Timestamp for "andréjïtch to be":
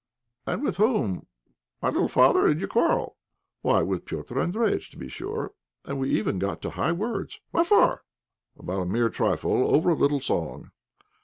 4.35-5.07